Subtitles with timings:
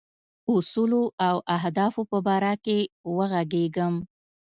[0.53, 2.77] اصولو او اهدافو په باره کې
[3.15, 3.95] وږغېږم.